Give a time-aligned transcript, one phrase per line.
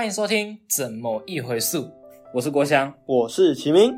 [0.00, 1.76] 欢迎收听《怎么一回事》，
[2.32, 3.92] 我是郭翔我是齐明。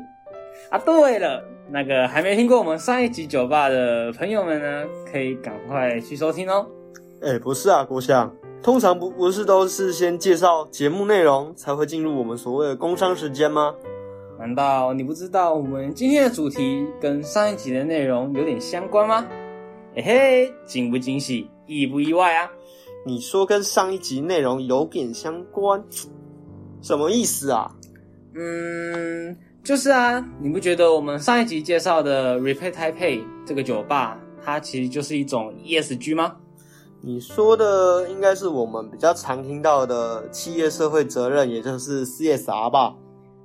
[0.69, 0.77] 啊。
[0.77, 1.41] 对了，
[1.71, 6.67] 那个还没听过我们上一集酒吧的朋友们呢，可以赶快去收听哦。
[7.21, 8.29] 哎，不是啊，郭翔，
[8.61, 13.73] 通常不不是都是先介绍节目内容，才会进入我们所谓的工商时间吗？
[14.37, 19.25] 难道你不知道我们今天的主题跟上一集的内容有点相关吗？
[19.95, 22.51] 嘿嘿，惊不惊喜，意不意外啊？
[23.05, 25.83] 你说跟上一集内容有点相关，
[26.81, 27.69] 什么意思啊？
[28.35, 36.37] 嗯，就是啊，你不觉得我们上一集介绍的 Repeat Taipei 这个酒吧，它其实就是一种 ESG 吗？
[37.01, 42.95] 你说的应该是我们比较常听到的企业社会责任，也就是 CSR 吧？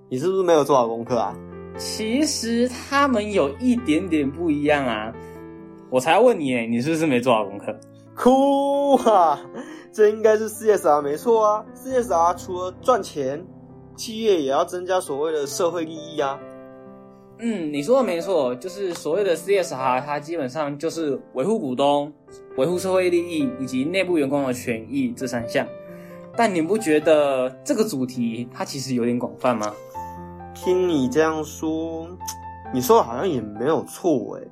[0.08, 1.36] 你是不是没有做好功课啊？
[1.76, 5.12] 其实他们有一点点不一样啊。
[5.90, 7.76] 我才要问你，你是不是没做好功课？
[8.18, 9.40] 哭啊！
[9.92, 11.64] 这应该是 CSR 没错啊。
[11.72, 13.46] CSR 除了赚钱，
[13.94, 16.36] 企业也要增加所谓的社会利益啊。
[17.38, 22.12] 嗯，你说的没错，就是所谓的 CSR，它基本上就是维护股东、
[22.56, 25.64] 维护社会利益以及内部员工的权益这三项。
[26.36, 29.72] 但你不觉得这个主题它其实有点广泛吗？
[30.54, 32.08] 听你这样说，
[32.74, 34.48] 你说的好像也没有错诶。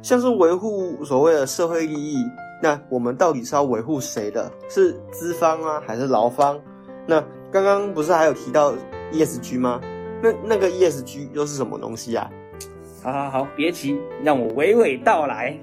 [0.00, 2.16] 像是维护所谓的社会利益。
[2.62, 4.48] 那我们到底是要维护谁的？
[4.68, 6.60] 是资方啊，还是劳方？
[7.08, 8.72] 那刚刚不是还有提到
[9.12, 9.80] ESG 吗？
[10.22, 12.30] 那那个 ESG 又是什么东西啊？
[13.02, 15.58] 好好好，别急，让我娓娓道来。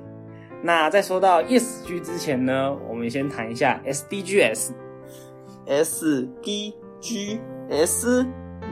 [0.61, 4.71] 那在说到 ESG 之前呢，我们先谈一下 SDGs。
[5.65, 7.39] SDGs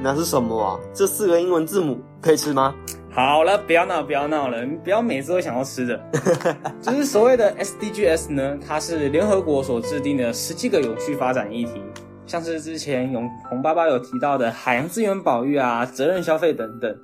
[0.01, 0.79] 那是什么啊？
[0.93, 2.73] 这四个英文字母可以吃吗？
[3.11, 5.99] 好了，不要闹，不要闹了，你不要每次都想要吃的。
[6.81, 11.81] 就是所谓的 SDGs 呢，它是联合国所制定的十七个有序发展议题，
[12.27, 16.95] 像是之前永红爸爸有提到的海洋资源保育啊、责任消费等等。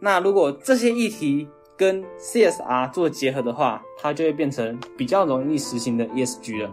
[0.00, 6.70] 那如果这些议题跟 CSR 做结合的话，它就会变成比较容易实行的 ESG 了。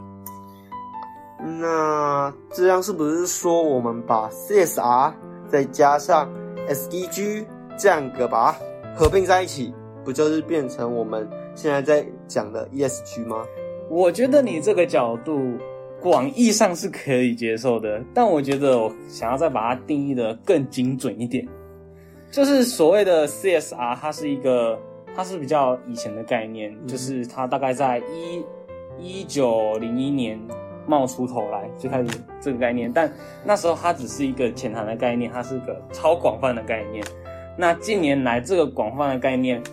[1.59, 5.11] 那这样是不是说我们把 CSR
[5.51, 6.31] 再加上
[6.69, 7.45] SDG？
[7.77, 8.59] 这两个把它
[8.95, 9.73] 合并在一起，
[10.05, 13.43] 不就是变成我们现在在讲的 ESG 吗？
[13.89, 15.57] 我觉得你这个角度
[15.99, 21.47] 广义上是可以接受的，但我觉得我想要再把它定义的更精准一点，
[22.29, 24.77] 就是所谓的 CSR，它是一个，
[25.15, 28.43] 它是比较以前的概念，就是它大概在一
[28.99, 30.39] 一九零一年
[30.91, 32.09] 冒出头来，就开始
[32.41, 33.09] 这个概念，但
[33.45, 37.01] 那时候它只是一个浅谈的概念，它是个超广泛的概念。
[37.57, 39.63] 那近年来这个广泛的概念，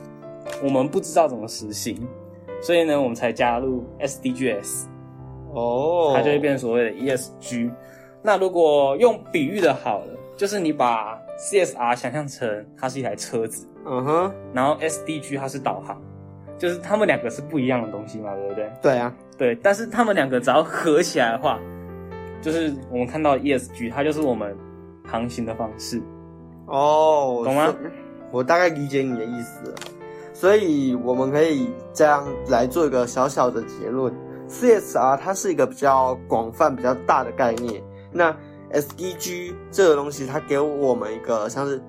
[0.62, 2.06] 我们不知道怎么实行，
[2.62, 4.84] 所以呢，我们才加入 SDGs，
[5.52, 7.68] 哦，它就会变成所谓的 ESG。
[8.22, 16.00] 那如果用比喻的好了，就是你把 CSR 想象成它是一台车子，嗯哼，然后 SDG 它是导航，
[16.56, 18.70] 就是它们两个是不一样的东西嘛，对不对？
[18.82, 21.58] 对啊，对，但是他们两个只要合起来的话，
[22.42, 24.54] 就是我们看到 ESG，它就是我们
[25.06, 26.02] 航行的方式。
[26.66, 27.72] 哦，懂吗？
[28.30, 29.76] 我大概理解你的意思了，
[30.34, 34.12] 所以我们可以这样来做一个小小的结论
[34.48, 37.82] ：CSR 它是一个比较广泛、比较大的概念。
[38.12, 38.36] 那
[38.72, 41.80] SDG 这个东西，它给我们一个像是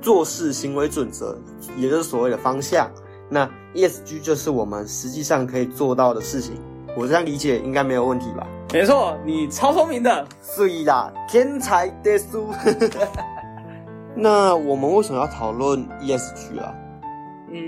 [0.00, 1.36] 做事行为准则，
[1.76, 2.88] 也就是所谓的方向。
[3.28, 6.54] 那 ESG 就是我们实际上可以做到的事情。
[6.96, 8.46] 我这样理解应该没有问题吧？
[8.72, 12.48] 没错，你超聪明的，所以啦，天才的书。
[14.14, 16.74] 那我们为什么要讨论 ESG 啊？
[17.50, 17.62] 嗯，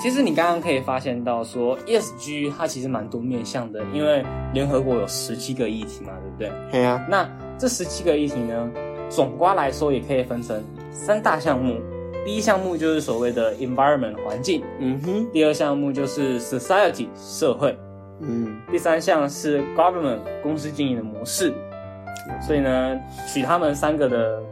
[0.00, 4.24] 其实你刚刚可以发现到说 ESG 它其实蛮多面向的，因为
[4.54, 6.70] 联合国有十七个议题嘛，对不对？
[6.70, 7.04] 对啊。
[7.10, 7.28] 那
[7.58, 8.70] 这十七个议题呢，
[9.10, 11.78] 总瓜来说也可以分成三大项目。
[12.24, 15.26] 第一项目就是所谓的 environment 环境，嗯哼。
[15.32, 17.76] 第二项目就是 society 社会，
[18.20, 18.60] 嗯。
[18.70, 21.54] 第三项是 government 公司经营的模式。
[22.40, 24.42] 所以呢，取他们三个的。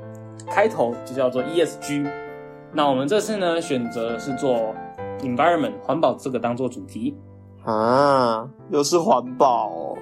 [0.49, 2.09] 开头就叫做 ESG，
[2.73, 4.73] 那我们这次呢选择是做
[5.19, 7.17] environment 环保这个当做主题
[7.65, 9.97] 啊，又是环保，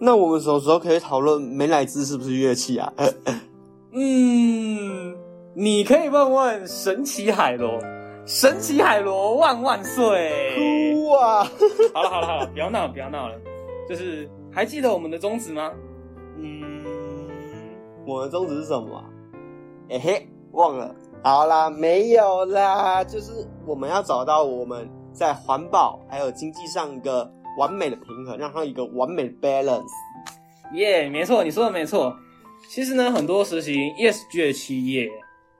[0.00, 2.92] 那我们什么时候可以讨论美乃滋是不是乐器啊？
[3.94, 5.14] 嗯，
[5.54, 7.78] 你可以问问神奇海螺，
[8.26, 10.83] 神奇海螺万万岁！
[11.04, 11.44] 哭啊！
[11.92, 13.38] 好了好了好了，不要闹不要闹了，
[13.86, 15.70] 就是还记得我们的宗旨吗？
[16.38, 16.82] 嗯，
[18.06, 19.04] 我的宗旨是什么？
[19.90, 29.84] 哎嘿，忘了，好啦，没有啦，就是我们要找到我们在环保还有经济上一个完美的平衡，让它一个完美的 balance。
[30.72, 32.16] 耶，没错，你说的没错，
[32.70, 35.06] 其实呢，很多实行 ESG 的企业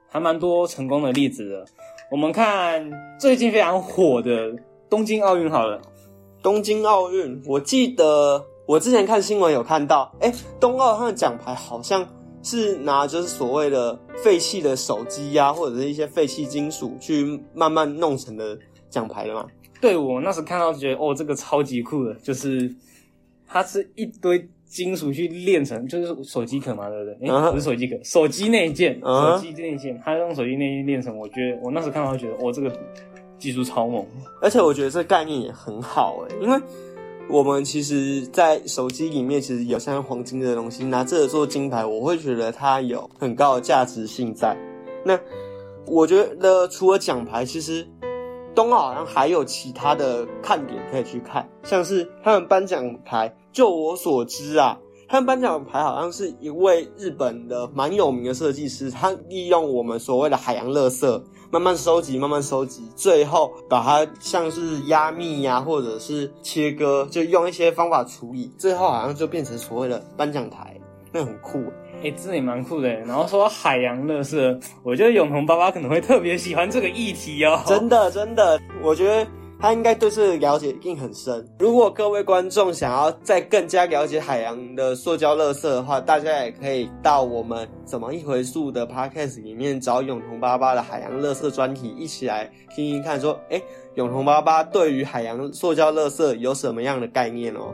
[0.09, 1.65] 还蛮多成功的例子的。
[2.11, 4.55] 我们看最近非常火的
[4.89, 5.81] 东京奥运好了，
[6.41, 12.07] 东京奥运，我记得我之前看新闻有看到，哎，冬奥它的奖牌好像
[12.43, 18.57] 是拿就是所谓的废弃的手机呀，或者是一些废弃金属去慢慢弄成的
[18.89, 19.45] 奖牌的嘛。
[19.81, 22.73] 对我那时看到觉得哦，这个超级酷的，就是
[23.47, 27.29] 它是一堆金属去炼成，就是手机壳嘛，对不对？
[27.29, 31.15] 哎，不是手机壳，手机内件，手机内件，它用手机内件炼成。
[31.17, 32.71] 我觉得我那时看到觉得，哦，这个
[33.45, 34.03] 技术超猛，
[34.41, 36.59] 而且我觉得这概念也很好哎，因为
[37.29, 44.57] 我们其实，在手机里面其实有像黄金的东西，拿这个做金牌，我会觉得它有很高的价值性在。
[45.05, 45.19] 那
[45.85, 47.87] 我觉得除了奖牌，其实。
[48.55, 53.35] 冬奥好像还有其他的看点可以去看，像是他们颁奖牌。
[53.51, 61.21] 就我所知啊，他们颁奖牌好像是一位日本的蛮有名的设计师，他利用我们所谓的海洋垃圾，
[61.55, 70.77] 慢慢收集，慢慢收集，最后把它像是压密呀，或者是切割，就用一些方法处理，最后好像就变成所谓的颁奖台，
[71.13, 71.63] 那很酷。
[72.03, 72.89] 哎，这也蛮酷的。
[72.89, 77.61] 然后说海洋乐色，我觉得永红爸爸可能会特别喜欢这个议题哦。
[77.65, 79.25] 真的，真的，我觉得
[79.59, 81.47] 他应该对这个了解一定很深。
[81.59, 93.19] 如果各位观众想要再更加了解海洋的塑胶垃圾的话，大家也可以到我们怎么一回溯的 podcast 里面找永同爸爸的海洋垃圾专题，一起来听听看。
[93.19, 93.61] 说，哎，
[93.95, 97.73] 永同爸爸对于海洋塑胶垃圾有什么样的概念哦？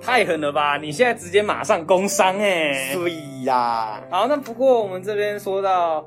[0.00, 0.76] 太狠了吧！
[0.76, 2.92] 你现在直接马上工伤哎！
[2.92, 3.12] 对
[3.44, 4.02] 呀。
[4.10, 6.04] 好，那不过我们这边说到，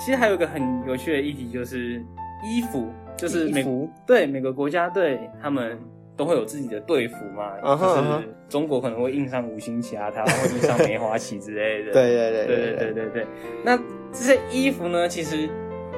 [0.00, 2.04] 其实还有一个很有趣的议题，就是
[2.44, 2.88] 衣服，
[3.20, 3.64] 就是每，
[4.06, 5.78] 对，每个国家队他们
[6.16, 11.92] 都会有自己的队服嘛，然后他们中国可能会印上五星旗啊，台湾会印上梅花旗之类的。
[11.94, 13.26] 对对对对对对对。
[13.64, 13.76] 那
[14.12, 15.48] 这些衣服呢，其实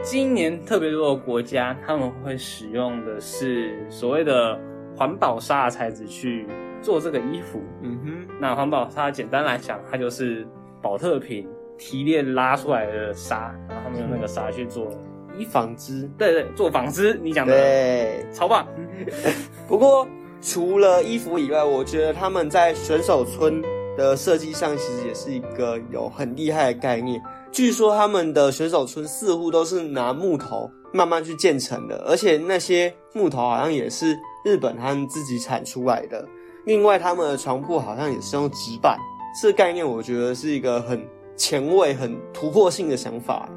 [0.02, 4.58] 今年特别多的国家，他们会使用的是所谓的
[4.96, 6.46] 环保纱的材质去
[6.80, 7.60] 做这个衣服。
[7.82, 10.46] 嗯哼，那环保纱简单来讲，它就是
[10.80, 11.48] 宝特品
[11.78, 14.90] 提炼拉出来的纱，然后他们用那个纱去做。
[15.36, 18.66] 衣纺织，对对，做纺织，你讲的对，超棒。
[19.68, 20.06] 不过
[20.40, 23.62] 除了衣服以外，我觉得他们在选手村
[23.96, 27.22] 的设计上，其实也是一个有很厉害的概念。
[27.50, 36.26] 据说他们的选手村似乎都是拿木头慢慢去建成的，而且那些木头好像也是日本他们自己产出来的。
[36.64, 38.96] 另外，他们的床铺好像也是用纸板，
[39.40, 41.06] 这个概念我觉得是一个很
[41.36, 43.48] 前卫、很突破性的想法。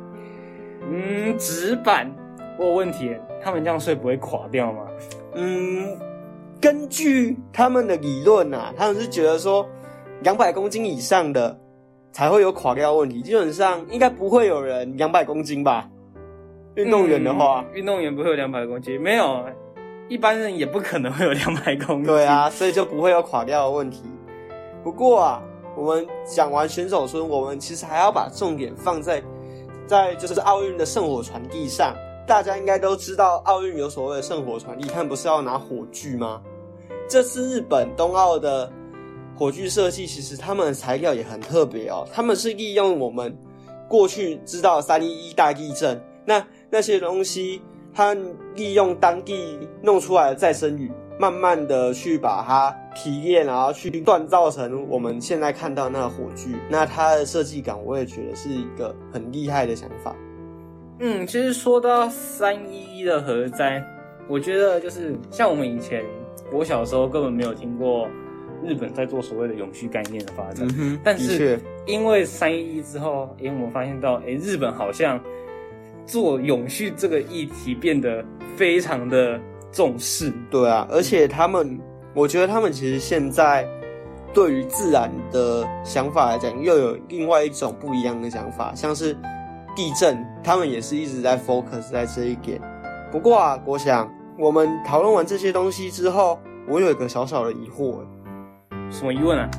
[0.89, 2.09] 嗯，纸板，
[2.57, 4.87] 我有问题，他们这样睡不会垮掉吗？
[5.33, 5.97] 嗯，
[6.61, 9.67] 根据他们的理论啊，他们是觉得说，
[10.21, 11.57] 两百公斤以上的
[12.11, 15.89] 才会有垮掉问题，基本上应该不会有人两百公斤吧？
[16.75, 19.43] 运动员的话，运动员不会有两百公斤，没有。
[20.07, 24.03] 一般人也不可能会有两百公斤，对啊，所以就不会有垮掉的问题。
[24.83, 25.41] 不过啊，
[25.75, 29.19] 我们讲完选手村，我们其实还要把重点放在，
[29.87, 31.95] 在就是奥运的圣火传递上。
[32.27, 36.41] 大家应该都知道，奥运有所谓的圣火传递，他们不是要拿火炬吗？
[37.07, 38.71] 这次日本冬奥的
[39.35, 42.07] 火炬设计，其实他们的材料也很特别哦。
[42.11, 43.37] 他们是利用我们
[43.87, 47.61] 过去知道三一一大地震，那那些东西。
[47.97, 48.13] 他
[48.55, 56.55] 利用当地弄出来的再生铝，慢慢的去把它提炼，然后去锻造成我们现在看到那个火炬。
[56.69, 60.15] 那它的设计感，我也觉得是一个很厉害的想法。
[60.99, 63.83] 嗯，其实说到三一一的核灾，
[64.27, 66.03] 我觉得就是像我们以前
[66.51, 68.07] 我小时候根本没有听过
[68.63, 70.67] 日本在做所谓的永续概念的发展，
[71.03, 75.19] 但是因为三一一之后，哎，我们发现到，哎，日本好像。
[76.07, 78.23] 做永续这个议题变得
[78.55, 81.79] 非常的重视，对啊，而且他们，
[82.15, 83.67] 我觉得他们其实现在
[84.33, 89.13] 对于自然的想法来讲，又有另外一种不一样的想法，像是
[89.75, 92.57] 地震，他们也是一直在 focus 在这一点。
[93.11, 97.97] 不过啊，我想我们讨论完这些东西之后，我有一个小小的疑惑，
[98.89, 99.51] 什么疑问啊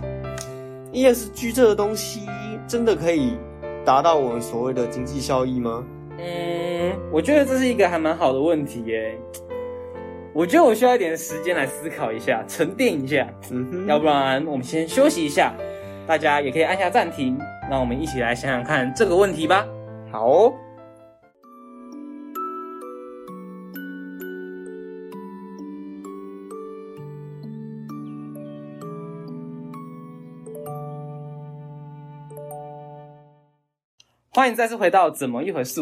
[0.94, 2.22] ？ESG 这个东西
[2.66, 3.36] 真的可以
[3.84, 5.84] 达到我们所谓的经济效益吗？
[6.18, 9.18] 嗯，我觉得这是一个还蛮好的问题耶。
[10.36, 13.26] 我觉得我需要一点时间来思考一下，沉淀一下。
[13.50, 15.54] 嗯哼，要不然我们先休息一下，
[16.06, 17.38] 大家也可以按下暂停，
[17.70, 19.66] 让我们一起来想想看这个问题吧。
[20.12, 20.52] 好。
[34.34, 35.80] 欢迎再次回到怎么一回事？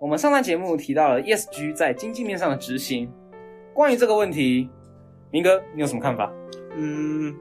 [0.00, 3.10] 我们上段节目提到了 ESG 在经济面上的执行，
[3.74, 4.68] 关于这个问题，
[5.32, 6.32] 明哥你有什么看法？
[6.76, 7.34] 嗯，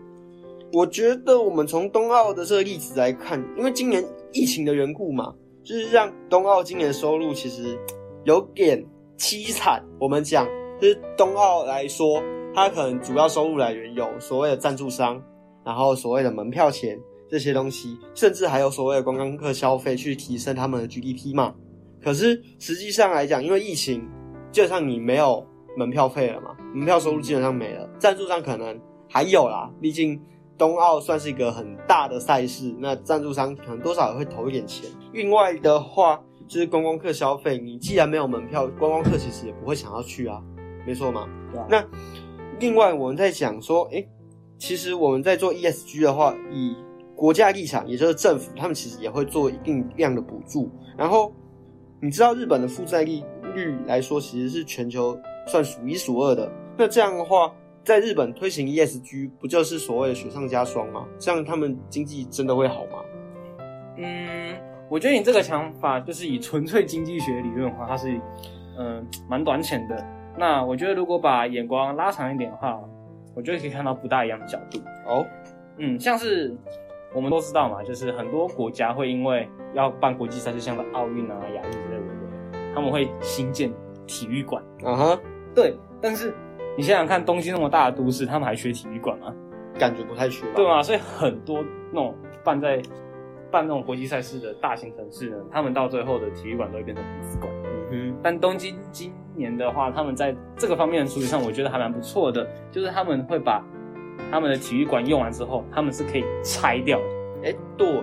[0.73, 7.77] 我觉得我们从冬奥的这个例子来看，因为今年疫情的缘故嘛，就是让冬奥今年收入其实
[8.23, 8.83] 有点
[9.17, 9.83] 凄惨。
[9.99, 10.47] 我们讲，
[10.81, 12.21] 就是冬奥来说，
[12.55, 15.21] 它可能主要收入来源有所谓的赞助商，
[15.63, 16.99] 然后所谓的门票钱。
[17.29, 21.55] 这些东西，甚至还有所谓的观光客消费，去提升他们的 GDP 嘛？
[21.99, 24.07] 可是实际上来讲，因为疫情，
[24.51, 25.43] 就像你没有
[25.75, 27.89] 门票费了嘛，门票收入基本上没了。
[27.99, 30.19] 赞助商可能还有啦，毕竟
[30.57, 34.89] 冬奥算是一个很大的赛事，那赞助商可能多少也会投一点钱。
[35.11, 40.41] 另外的话，就是观光客消费，你既然没有门票，观光客其实也不会想要去啊，
[40.85, 41.27] 没错嘛。
[41.69, 41.83] 那
[42.59, 44.07] 另外我们在讲说，诶，
[44.57, 46.75] 其实我们在做 ESG 的话，以
[47.15, 50.69] 国家立场，也就是政府，他们其实也会做一定量的补助。
[50.97, 51.33] 然后，
[52.01, 53.23] 你知道日本的负债利
[53.55, 56.51] 率来说，其实是全球算数一数二的。
[56.77, 61.05] 那这样的话，在日本推行 ESG，不就是所谓的雪上加霜吗？
[61.19, 63.03] 这样他们经济真的会好吗？
[63.97, 64.55] 嗯，
[64.89, 68.19] 我觉得你这个想法就是以纯粹经济学理论的话，它是
[68.77, 70.05] 嗯蛮短浅的。
[70.37, 72.79] 那我觉得如果把眼光拉长一点的话，
[73.35, 74.79] 我觉得可以看到不大一样的角度。
[75.07, 75.25] 哦，
[75.77, 76.55] 嗯，像是。
[77.15, 83.71] 我们都知道嘛，就是很多国家会因为要办国际赛事，像的奥运啊、亚运之类的，他们会新建
[84.07, 84.63] 体育馆。
[84.83, 85.19] 啊哈，
[85.55, 85.77] 对。
[86.01, 86.33] 但是
[86.77, 89.33] 你想想看，东京那么大的都市，他们还缺体育馆吗？
[89.79, 90.83] 感觉不太缺，对吗？
[90.83, 92.81] 所以很多那种办在
[93.49, 97.03] 办那种国际赛事的大型城市呢，他们到最后的体育馆都会变成。
[97.41, 98.19] 嗯哼。
[98.21, 103.63] 但东京今年的话，他们在这个方面的处理上，我觉得还蛮不错的，就是他们会把。
[104.31, 107.05] 他们的体育馆用完之后，他们是可以拆掉的。
[107.45, 108.01] 哎，对，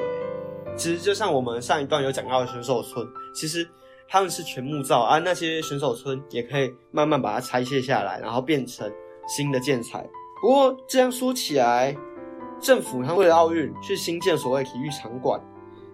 [0.77, 3.67] 其实就像我们上一段有讲到的选手村，其实
[4.13, 8.91] 他们是全木造啊，那些选手村也可以慢慢把它拆卸下来，然后变成
[9.29, 10.05] 新的建材。
[10.43, 11.97] 不过这样说起来，
[12.61, 15.41] 政府他为了奥运去新建所谓体育场馆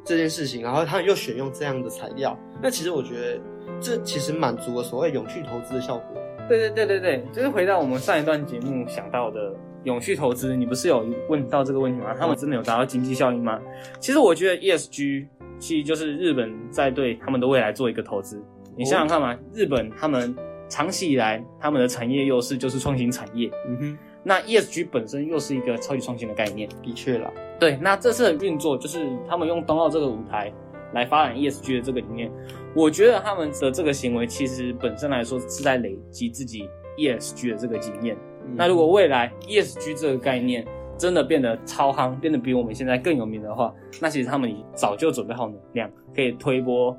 [0.03, 3.41] 这件事情，然后他们又选用这样的材料，那其实我觉得
[3.83, 6.07] 这其实满足了所谓永续投资的效果。
[6.49, 9.55] 对对对对对，就是回到我们上一段节目想到的。
[9.87, 12.13] 永续投资，你不是有问到这个问题吗？
[12.19, 13.61] 他们真的有达到经济效益吗？
[14.01, 15.27] 其实我觉得 ESG
[15.61, 18.43] 其实就是日本在对他们的未来做一个投资。
[18.77, 20.35] 你想想看嘛，日本他们
[20.69, 23.49] 长期以来他们的产业优势就是创新产业。
[23.69, 26.69] 嗯哼，那 ESG 本身又是一个超级创新的概念。
[26.83, 27.79] 的确了，对。
[27.81, 30.53] 那这次的运作就是他们用冬奥这个舞台
[30.95, 32.29] 来发展 ESG 的这个理念。
[32.75, 38.17] 我觉得他们的这个行为其实本身来说是在累积自己 ESG 的这个经验。
[38.55, 40.65] 那如果未来 ESG 这个概念
[40.97, 46.97] 真的变得超夯，变得比我们现在更有名的话，那其实他们早就准备好能量，可以推波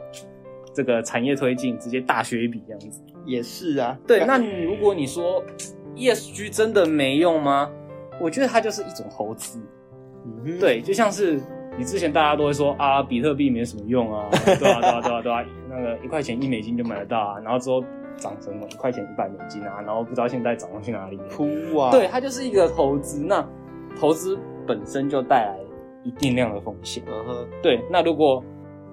[0.74, 3.02] 这个产业推进，直接大学一笔这样子。
[3.26, 4.24] 也是啊，对。
[4.26, 5.44] 那你如果你说
[5.96, 7.72] ESG 真的没用吗？
[8.20, 9.60] 我觉得它就是一种投资。
[10.26, 11.40] 嗯，对，就像是
[11.78, 17.84] 你之前大家都会说啊，比特币没什么用啊，对啊，对啊，对啊，对啊，那个一块钱一美金就买得到啊，然后之后。
[18.18, 21.18] 涨成一块钱一百美金啊，然后不知道现在涨到去哪里。
[21.36, 21.92] 哭啊！
[21.92, 23.48] 对，它就是一个投资，那
[24.00, 25.58] 投资本身就带来
[26.04, 27.04] 一定量的风险。
[27.08, 27.48] 嗯哼。
[27.62, 28.44] 对，那如果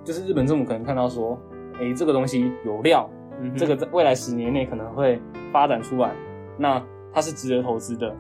[0.05, 1.39] 就是日本政府可能看到说，
[1.81, 3.09] 哎，这个东西有料，
[3.57, 5.21] 这个在未来十年内可能会
[5.53, 6.13] 发展出来，
[6.57, 8.15] 那它是值得投资的。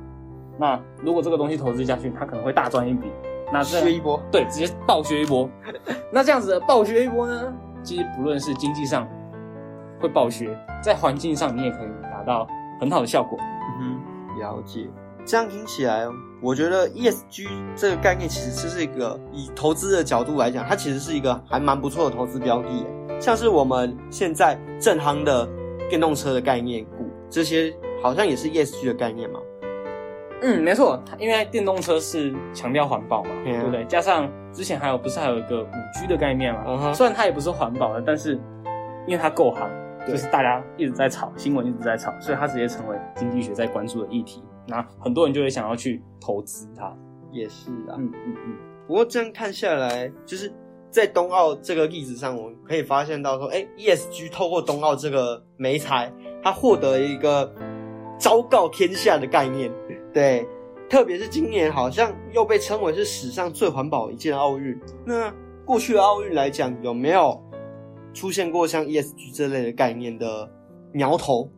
[0.58, 3.08] 那如果这个东西投资下去，它可能会大赚一笔。
[3.52, 4.20] 那削一波。
[4.32, 5.48] 对，直接暴削一波。
[6.10, 9.06] 那这样子的暴削一波呢，其实不论是经济上。
[10.04, 12.46] 会暴雪，在环境上你也可以达到
[12.78, 13.38] 很好的效果。
[13.40, 14.86] 嗯哼，了解。
[15.24, 16.06] 这样听起来，
[16.42, 22.68] 我觉得 ESG 这个概念其实是一个以投资的角度来讲，它其实是一个还蛮不错的投资标的。
[23.18, 25.48] 像是我们现在正夯的
[25.88, 29.40] 电动车的概念股，这些好像也是 ESG 的概念嘛？
[30.42, 33.82] 嗯，没错，因为电动车是强调环保嘛，对不对？
[33.86, 36.92] 加上之前还有不是还有一个五 G 的概念嘛？
[36.92, 38.34] 虽然它也不是环保的，但是
[39.06, 39.70] 因为它够夯。
[40.06, 44.42] 就是大家一直在炒新闻，一直在炒，所以它直接成为经济学在关注的议题。
[44.66, 46.94] 那很多人就会想要去投资它，
[47.30, 47.96] 也是啊。
[47.98, 48.56] 嗯嗯嗯。
[48.86, 50.52] 不过这样看下来，就是
[50.90, 57.52] 在冬奥这个例子上，我们可以发现到说，哎，ESG 透过冬奥这个媒材，它获得一个
[58.18, 59.70] 昭告天下的概念。
[60.12, 60.46] 对，
[60.88, 64.78] 特别是今年好像又被称为是史上最环保一届奥运。
[65.04, 65.32] 那
[65.64, 67.42] 过去的奥运来讲，有没有？
[68.14, 70.48] 出现过像 ESG 这类的概念的
[70.92, 71.50] 苗头，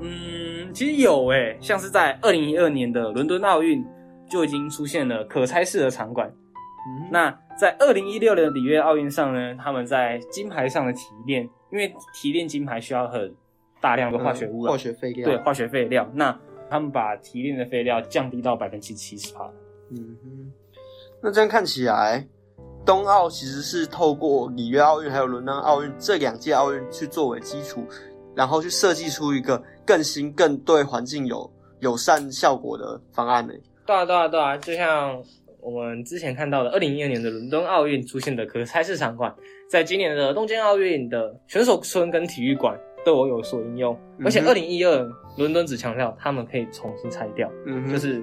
[0.00, 3.84] 嗯，其实有诶，像是在二零一二年的伦敦奥运
[4.30, 7.08] 就已经出现了可拆式的场馆，嗯。
[7.10, 13.34] 那在二零一六年的里约奥运上呢，他们在金牌上的提炼，因为提炼金牌需要很
[13.80, 16.38] 大量的化学污染，化学废料，对化学废料，那
[16.70, 19.50] 他们把提炼的废料降低到百分之七十帕。
[19.90, 20.52] 嗯哼，
[21.20, 22.24] 那这样看起来，
[22.84, 27.84] 冬奥其实是透过里约奥运还有伦敦奥运这两届奥运去作为基础，
[28.34, 31.48] 然后去设计出一个更新、更对环境有
[31.80, 33.52] 友善效果的方案呢。
[33.86, 35.22] 对啊，对啊，对啊，就像
[35.60, 39.32] 我们之前看到的，二零一二年的伦敦奥运出现的可拆式场馆，
[39.68, 43.94] 在今年的东京奥运的选手村跟体育馆都有有所应用。
[44.18, 48.22] 嗯而且二零一二伦敦只强调他们可以重新拆掉，嗯，就是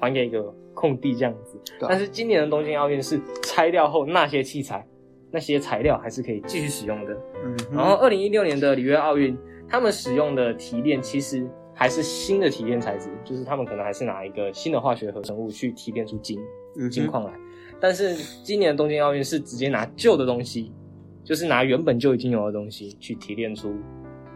[0.00, 0.42] 还给一个
[0.78, 1.60] 空地这样子。
[1.80, 4.86] 但是今年的东京奥运是拆掉后那些器材、
[5.32, 7.12] 那些材料还是可以继续使用的。
[7.44, 9.36] 嗯，然后二零一六年的里约奥运，
[9.68, 11.44] 他们使用的提炼其实
[11.74, 16.38] 还是新的提炼材质，就是他们可能还是拿一个新的化学合成物去提炼出金
[16.78, 17.32] 嗯，金矿来。
[17.80, 20.72] 但是今年的东京奥运是直接拿旧的东西，
[21.24, 23.74] 就是拿原本就已经有的东西去提炼出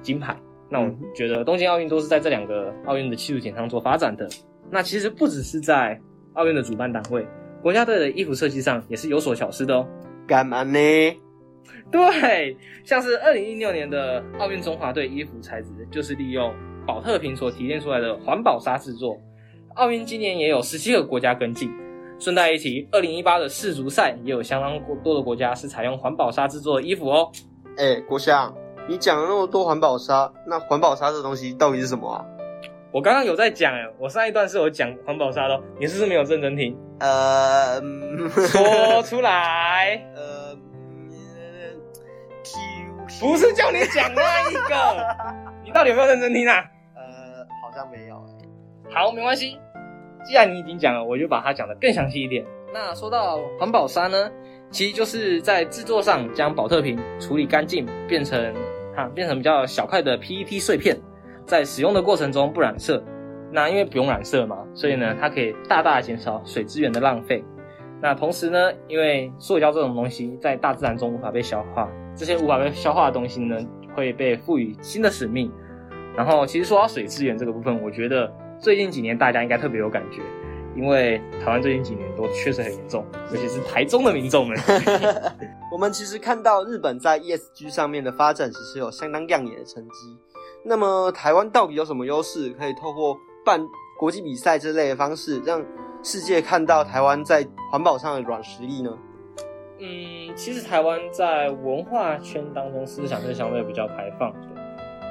[0.03, 0.37] 金牌。
[0.69, 4.29] 那我嗯觉得东京奥运都是在这两个奥运的技术点上做发展的。
[4.71, 6.01] 那其实不只是在
[6.35, 7.27] 奥运的主办单位，
[7.63, 9.87] 国家队的衣服设计上也是有所巧思的哦。
[10.27, 10.79] 干嘛呢？
[11.91, 16.55] 对，像是二零一六年的奥运中华队衣服材质，就是利用
[16.87, 19.19] 保特瓶所提炼出来的环保纱制作。
[19.75, 21.71] 奥运今年也有十七个国家跟进。
[22.19, 27.29] 顺带一提，二零一八的世足赛也有相当多的国家是采用环保纱制作的衣服哦。
[27.77, 28.55] 哎、国祥，
[28.89, 32.25] 你讲了那么多环保纱，那环保纱这东西到底是什么啊？
[32.93, 36.77] 我刚刚有在讲，哎，我上一段是有讲环保沙的哦，你是不是没有认真听？
[37.01, 40.55] 呃，嗯说出来， 呃，
[43.19, 45.17] 不是叫你讲那一个，
[45.65, 46.63] 你到底有没有认真听啊？
[46.95, 47.03] 呃，
[47.63, 49.59] 好像没有哎、好，没关系。
[50.25, 52.45] 既然你已经讲了，我就把它讲得更详细一点。
[52.75, 54.31] 那说到环保沙呢，
[54.71, 58.55] 其实就是在制作上将保特瓶处理干净，变成
[58.95, 60.97] 啊变成比较小块的 PET 碎片，
[61.47, 63.03] 在使用的过程中不染色。
[63.55, 67.45] 那因为不用染色嘛，所以呢，它可以大大减少水资源的浪费。
[68.01, 73.57] 那同时呢，因为塑胶这种东西在大自然中无法被消化，这些无法被消化的东西呢，
[73.95, 75.53] 会被赋予新的使命。
[76.17, 80.23] 然后，其实说到水资源这个部分，我觉得最近几年大家应该特别有感觉，
[80.75, 84.59] 因为台湾最近几年都确实很严重，尤其是台中的民众们。
[85.71, 90.19] 我们其实看到日本在 ESG 上面的发展，其实有相当亮眼的成绩。
[90.65, 93.61] 那么台湾到底有什么优势，可以透过办
[93.99, 95.65] 国际比赛之类的方式，让
[96.03, 98.97] 世界看到台湾在环保上的软实力呢？
[99.79, 104.49] 嗯，其实台湾在文化圈当中思想是相对比较开放的。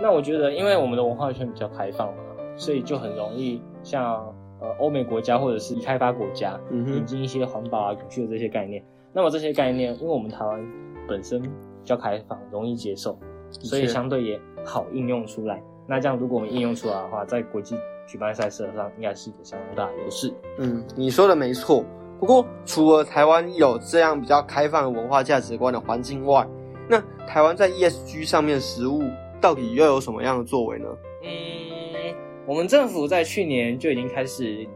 [0.02, 2.24] 那我觉得，因为我们的文化圈比较开放嘛，
[2.56, 8.84] 所以就很容易像呃欧美国家或者是已开发国家嗯引进一些环保啊、永续的这些概念。
[9.14, 10.66] 那么这些概念，因为我们台湾
[11.06, 11.50] 本身比
[11.84, 13.20] 较开放，容易接受，
[13.52, 15.62] 所以相对也好应用出来。
[15.88, 17.76] 那这样，如果我们应用出来的话，在国际
[18.08, 20.34] 举办赛事上，应该是一个相当大的优势。
[20.58, 21.84] 嗯，你说的没错。
[22.20, 26.48] 不过，除了台湾有这样比较开放的文化价值观的环境外，
[26.88, 29.02] 那台湾在 ESG 上面的实务
[29.42, 30.88] 到底又有什么样的作为呢？
[31.24, 34.68] 嗯，我们政府在去年就已经开始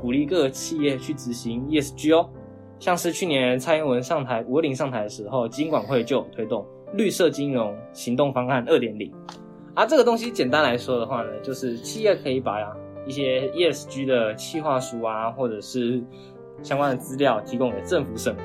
[0.00, 2.28] 鼓励各个企业去执行 ESG 哦。
[2.78, 9.12] 像是去年蔡英文上台五二零上台的时候，金管会就有推动绿色金融行动方案二点零。
[9.74, 12.58] 啊，这个东西简单来说的话呢，就是企业可以把
[13.06, 16.02] 一些 ESG 的企划书啊，或者是
[16.62, 18.42] 相关的资料提供给政府审核。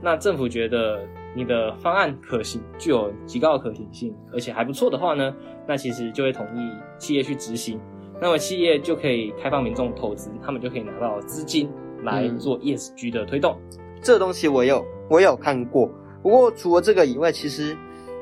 [0.00, 1.00] 那政府觉得
[1.34, 5.34] 你的方案可行，具有极高的可行性，而且还不错的话呢，
[5.66, 7.80] 那其实就会同意企业去执行。
[8.20, 11.70] 那么企业就可以开放民众投资，他们就可以拿到资金
[12.02, 13.56] 来嗯做 ESG 的推动。
[14.02, 15.90] 这东西我有我有看过。
[16.22, 17.76] 不过除了这个以外，其实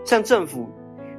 [0.04, 0.68] 像政府，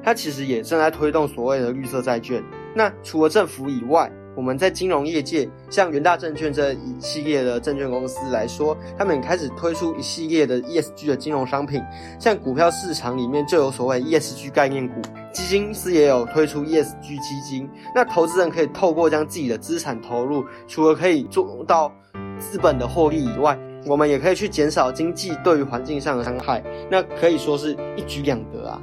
[0.02, 2.42] 它其实也正在推动所谓的绿色债券。
[2.74, 11.82] 那除了政府以外，我们在金融业界，像元大证券这一系列的证券公司来说，他们开始推出一系列的 ESG 的金融商品，
[12.20, 14.94] 像股票市场里面就有所谓 ESG 概念股，
[15.32, 17.68] 基金司也有推出 ESG 基金。
[17.92, 21.92] 那投资人可以透过将自己的资产投入，除了可以做到
[22.38, 28.80] 资本的获利以外，我们也可以去减少经济对于环境上的伤害，那可以说是一举两得啊。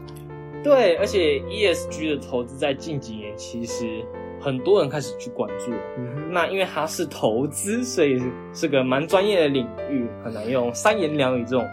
[0.64, 4.04] 对，而且 ESG 的投资在近几年其实
[4.42, 5.78] 很多人开始去关注了。
[6.00, 11.64] 嗯那因为它是投资，所以是是个蛮专业的领域，很难用三言两语这种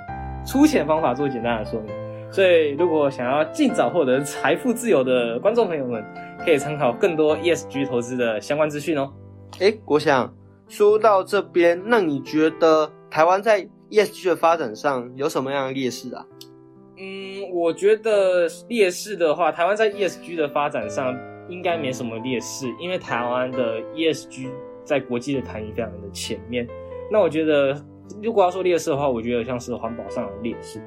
[0.45, 1.91] 粗浅方法做简单的说明。
[2.31, 6.03] 所以，如果想要尽早获得财富自由的观众朋友们，
[6.45, 9.13] 可以参考更多 ESG 投资的相关资讯哦。
[9.59, 10.35] 诶，国祥，
[10.67, 16.25] 说到这边，那你觉得台湾在 ESG 的发展上有什么样的劣势啊？
[16.97, 21.15] 嗯，我觉得劣势的话，台湾在 ESG 的发展上
[21.47, 24.49] 应该没什么劣势，因为台湾的 ESG
[24.83, 26.67] 在国际的排名非常的前面。
[27.11, 27.77] 那我觉得，
[28.23, 30.81] 如果要说劣势的话，我觉得像是环保上的劣势。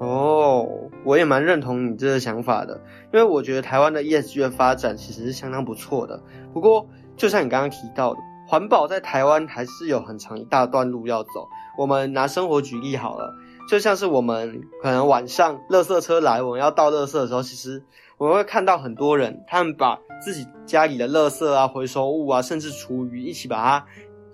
[0.00, 0.68] 哦，
[1.02, 2.78] 我也蛮认同你这个想法的，
[3.10, 6.22] 因为我觉得台湾的 ESG 的发展其实是相当不错的。
[6.52, 11.46] 不过，就像你刚刚提到的，环保在台湾还是有很长一大段路要走。
[11.76, 13.34] 我们拿生活举例好了，
[13.68, 17.82] 就像是我们可能晚上垃圾车来，我们要倒垃圾的时候，其实
[18.16, 23.86] 我们会看到很多人，他们把自己家里的垃圾啊、回收物啊，甚至厨余一起把它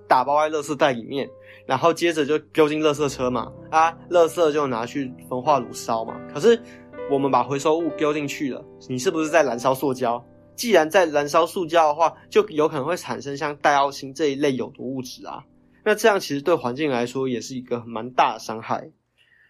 [0.06, 1.28] 打包在垃圾袋里面。
[1.66, 6.14] 然后接着就丢进垃圾车嘛，啊，垃圾就拿去焚化炉烧嘛。
[6.32, 6.62] 可是
[7.10, 10.24] 我们把回收物丢进去了，你是不是在燃烧塑胶？
[10.54, 15.44] 既然在燃烧塑胶的话，就有可能会产生像戴奥辛这一类有毒物质啊。
[15.84, 18.90] 那这样其实对环境来说也是一个蛮大的伤害。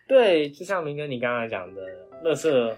[0.08, 1.80] 对，就像明哥你刚才讲的，
[2.24, 2.74] 垃圾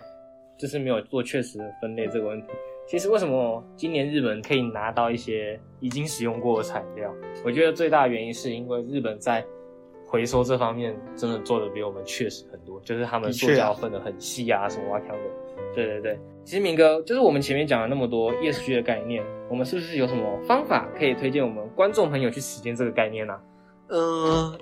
[0.58, 2.48] 就是没有做确实的分类这个问题。
[2.88, 7.12] 其实为什么今年日本可以拿到一些已经使用过的材料？
[7.44, 9.44] 我觉得最大的原因是因为日本在
[10.06, 15.22] 回收这方面真的做的比我们确实很多，就是他们塑胶分的很细啊，什么挖条的。
[15.74, 23.34] 对对对，其实明哥就是我们前面讲了那么多 ESG 的概念，我们是不是有什么方法可以推荐我们观众朋友去实践这个概念呢？
[23.88, 24.58] 呃，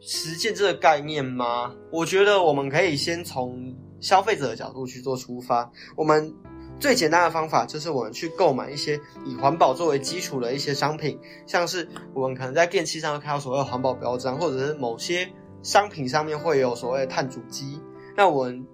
[0.00, 1.74] 实践这个概念吗？
[1.92, 6.34] 我觉得我们可以先从消费者的角度去做出发，我们。
[6.78, 15.28] 最简单的方法就是我们去购买一些以环保作为基础的一些商品，像是我们可能在电器上会看到所谓的环保标章，或者是某些
[15.62, 17.78] 商品上面会有所谓的碳足迹。
[18.16, 18.66] 那我们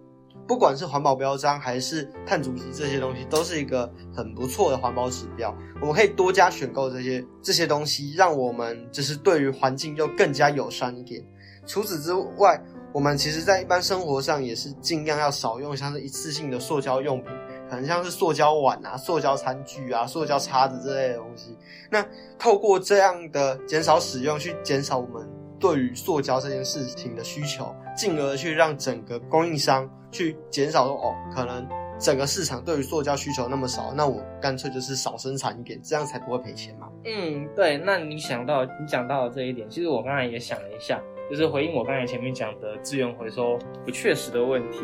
[0.47, 5.55] 不管是环保标章还是碳足迹这些东西，都是一个很不错的环保指标。
[5.81, 11.25] 我们可以多加选购这些这些东西，让我们就是对于环境又更加友善一点。
[11.67, 17.31] 除此之外，我们其实在一般生活上也是尽量要少用像是一次性的塑胶用品。
[17.69, 21.59] 可能像是塑胶碗啊、塑胶餐具啊、塑胶叉子之类的东西。
[21.91, 22.01] 那
[22.39, 25.29] 透过这样的减少使用，去减少我们
[25.59, 31.67] 对于塑胶这件事情的需求，进而去让整个供应商去减少说哦，可能
[31.99, 36.89] 整个市场对于塑胶需求那么少，那我干脆就是少生产一点，这样才不会赔钱嘛。
[37.05, 37.79] 嗯，对。
[37.79, 44.81] 那你想到你讲到的这一点，其实我刚才也想了一下，就是回应我刚才前面讲的资源回收不确实的问题。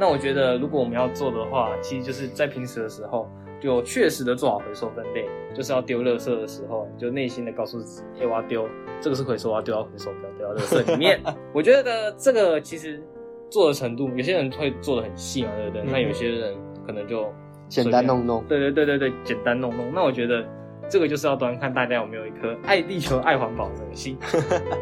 [0.00, 3.28] 那我觉得，如果我们要做的话，其实就是在平时的时候，
[3.60, 5.26] 就确实的做好回收分类。
[5.54, 8.68] 就是要丢垃圾的时候，就内心的告诉自己，哎，我要丢，
[9.00, 11.20] 这个是回收，我要丢到回收，不要丢到垃圾里面。
[11.52, 13.02] 我觉得这个其实
[13.50, 15.82] 做的程度，有些人会做的很细嘛，对不对？
[15.90, 16.54] 那有些人
[16.86, 17.26] 可能就
[17.68, 18.44] 简单弄弄。
[18.44, 19.92] 对对对对对，简单弄弄。
[19.92, 20.44] 那我觉得
[20.88, 24.16] 这个就是要端看大家有没有一颗爱地球、爱环保的心。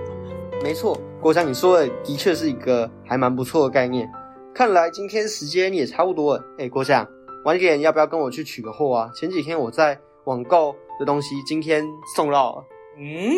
[0.62, 4.10] 没错，国强你说的的确是一个还蛮不错的概念。
[4.52, 6.44] 看来今天时间也差不多了。
[6.58, 7.06] 哎，郭翔，
[7.46, 9.10] 晚点要不要跟我去取个货啊？
[9.14, 12.64] 前几天我在网购的东西，今天送到了。
[12.98, 13.36] 嗯，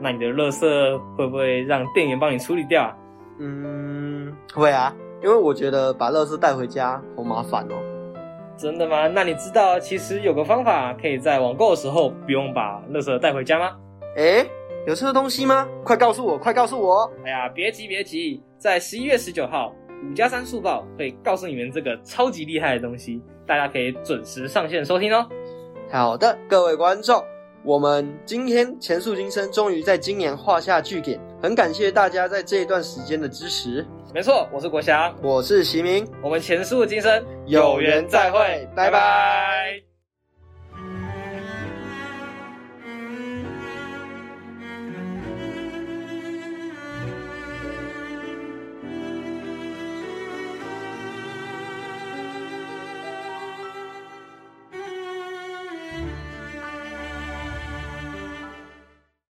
[0.00, 2.96] 那你的垃圾会不会让店员帮你处理掉啊？
[3.38, 7.74] 嗯，会啊，因为我觉得把垃圾带回家好麻烦哦。
[8.56, 9.08] 真的吗？
[9.08, 13.76] 那你知道其实有个方法可以在网购的时候不用把垃圾带回家吗？
[14.16, 14.42] 哎，
[14.86, 15.68] 有这个东西吗？
[15.84, 17.12] 快告诉我，快告诉我！
[17.26, 19.70] 哎呀，别急别急，在十一月十九号。
[20.08, 25.26] 五加三速报会告诉你们这个超级厉害的东西，大家可以准时上线收听哦。
[25.90, 27.22] 好的，各位观众，
[27.64, 33.84] 我们今天前述今生终于在今年画下句点，很感谢大家在这一段时间的支持。
[34.14, 39.93] 没错，我是国祥，我是齐明，我们前述今生有缘再会，拜拜。